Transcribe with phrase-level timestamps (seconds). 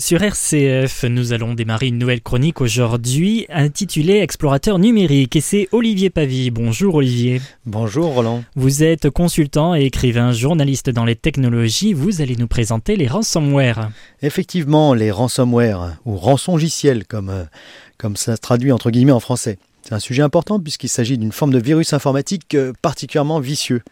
[0.00, 6.08] Sur RCF, nous allons démarrer une nouvelle chronique aujourd'hui intitulée Explorateur numérique et c'est Olivier
[6.08, 6.52] Pavie.
[6.52, 7.42] Bonjour Olivier.
[7.66, 8.44] Bonjour Roland.
[8.54, 11.94] Vous êtes consultant et écrivain, journaliste dans les technologies.
[11.94, 13.90] Vous allez nous présenter les ransomware.
[14.22, 17.42] Effectivement, les ransomware ou rançongiciels comme, euh,
[17.98, 19.58] comme ça se traduit entre guillemets en français.
[19.82, 23.82] C'est un sujet important puisqu'il s'agit d'une forme de virus informatique euh, particulièrement vicieux.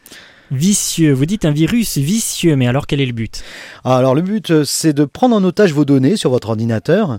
[0.52, 3.42] Vicieux, vous dites un virus vicieux, mais alors quel est le but?
[3.84, 7.18] Alors le but, euh, c'est de prendre en otage vos données sur votre ordinateur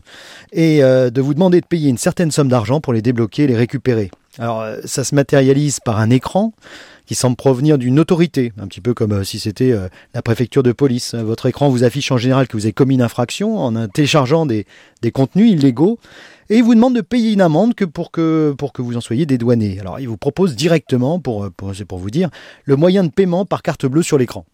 [0.53, 3.47] et euh, de vous demander de payer une certaine somme d'argent pour les débloquer et
[3.47, 4.11] les récupérer.
[4.39, 6.53] Alors euh, ça se matérialise par un écran
[7.07, 9.73] qui semble provenir d'une autorité, un petit peu comme si c'était
[10.13, 11.15] la préfecture de police.
[11.15, 14.65] Votre écran vous affiche en général que vous avez commis une infraction en téléchargeant des,
[15.01, 15.99] des contenus illégaux
[16.49, 19.01] et il vous demande de payer une amende que pour, que, pour que vous en
[19.01, 19.79] soyez dédouané.
[19.81, 22.29] Alors il vous propose directement, pour, pour, pour vous dire,
[22.63, 24.45] le moyen de paiement par carte bleue sur l'écran.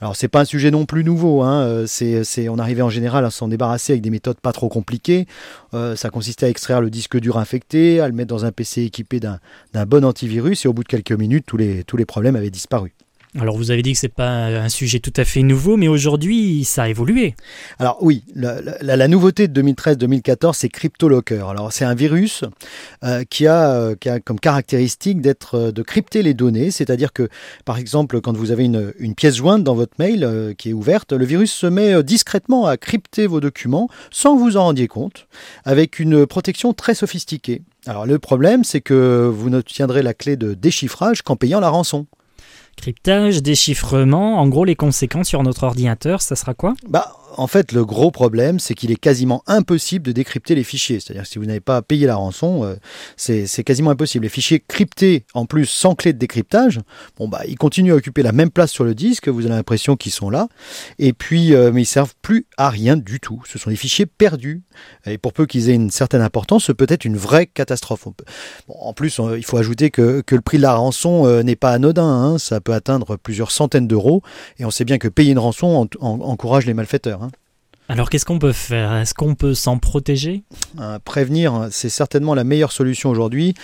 [0.00, 1.62] Alors c'est pas un sujet non plus nouveau, hein.
[1.62, 5.26] Euh, c'est, on arrivait en général à s'en débarrasser avec des méthodes pas trop compliquées.
[5.74, 8.82] Euh, ça consistait à extraire le disque dur infecté, à le mettre dans un PC
[8.82, 9.40] équipé d'un,
[9.72, 12.50] d'un bon antivirus et au bout de quelques minutes, tous les, tous les problèmes avaient
[12.50, 12.94] disparu.
[13.38, 16.64] Alors vous avez dit que c'est pas un sujet tout à fait nouveau, mais aujourd'hui
[16.64, 17.36] ça a évolué.
[17.78, 21.48] Alors oui, la, nouveauté de 2013-2014, c'est CryptoLocker.
[21.48, 22.42] Alors c'est un virus
[23.04, 27.12] euh, qui, a, euh, qui, a, comme caractéristique d'être euh, de crypter les données, c'est-à-dire
[27.12, 27.28] que
[27.64, 31.12] par exemple quand vous avez une, une pièce jointe dans votre mail qui est ouverte,
[31.12, 35.28] le virus se met discrètement à crypter vos documents sans que vous en rendiez compte,
[35.64, 37.62] avec une protection très sophistiquée.
[37.86, 42.06] Alors le problème, c'est que vous n'obtiendrez la clé de déchiffrage qu'en payant la rançon.
[42.76, 46.74] Cryptage, déchiffrement, en gros les conséquences sur notre ordinateur, ça sera quoi?
[46.88, 51.00] Bah en fait, le gros problème, c'est qu'il est quasiment impossible de décrypter les fichiers.
[51.00, 52.76] C'est-à-dire que si vous n'avez pas payé la rançon, euh,
[53.16, 54.24] c'est quasiment impossible.
[54.24, 56.80] Les fichiers cryptés, en plus, sans clé de décryptage,
[57.18, 59.28] bon, bah, ils continuent à occuper la même place sur le disque.
[59.28, 60.48] Vous avez l'impression qu'ils sont là.
[60.98, 63.42] Et puis, euh, mais ils servent plus à rien du tout.
[63.48, 64.62] Ce sont des fichiers perdus.
[65.06, 68.06] Et pour peu qu'ils aient une certaine importance, ce peut être une vraie catastrophe.
[68.68, 72.04] en plus, il faut ajouter que, le prix de la rançon euh, n'est pas anodin.
[72.04, 72.38] Hein.
[72.38, 74.22] Ça peut atteindre plusieurs centaines d'euros.
[74.58, 77.19] Et on sait bien que payer une rançon encourage les malfaiteurs.
[77.90, 78.94] Alors qu'est-ce qu'on peut faire?
[78.94, 80.44] Est-ce qu'on peut s'en protéger?
[80.78, 83.54] Euh, Prévenir, c'est certainement la meilleure solution aujourd'hui.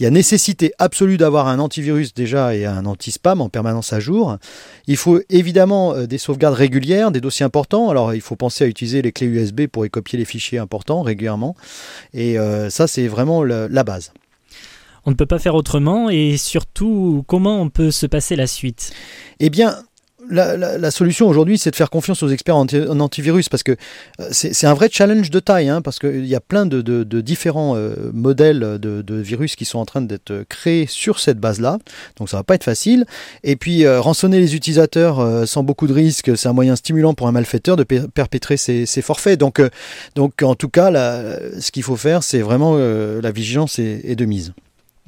[0.00, 4.00] Il y a nécessité absolue d'avoir un antivirus déjà et un anti-spam en permanence à
[4.00, 4.38] jour.
[4.88, 7.88] Il faut évidemment euh, des sauvegardes régulières, des dossiers importants.
[7.88, 11.02] Alors il faut penser à utiliser les clés USB pour y copier les fichiers importants
[11.02, 11.54] régulièrement.
[12.12, 14.12] Et euh, ça, c'est vraiment la base.
[15.04, 18.92] On ne peut pas faire autrement et surtout, comment on peut se passer la suite?
[19.38, 19.76] Eh bien,
[20.30, 22.66] la, solution aujourd'hui, c'est de faire confiance aux experts en,
[23.00, 23.72] antivirus parce que
[24.20, 27.76] euh, c'est un vrai challenge de taille, hein, parce qu'il y a plein de, différents
[27.76, 31.78] euh, modèles de, virus qui sont en train d'être créés sur cette base-là,
[32.18, 33.06] donc ça va pas être facile.
[33.44, 37.28] Et puis euh, rançonner les utilisateurs sans beaucoup de risques, c'est un moyen stimulant pour
[37.28, 39.38] un malfaiteur de perpétrer ses, forfaits.
[39.38, 39.60] Donc,
[40.14, 40.90] donc en tout cas,
[41.58, 44.52] ce qu'il faut faire, c'est vraiment la vigilance est de mise.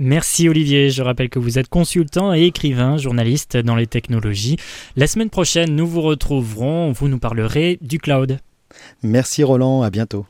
[0.01, 4.57] Merci Olivier, je rappelle que vous êtes consultant et écrivain, journaliste dans les technologies.
[4.95, 8.39] La semaine prochaine, nous vous retrouverons, vous nous parlerez du cloud.
[9.03, 10.25] Merci Roland, à bientôt.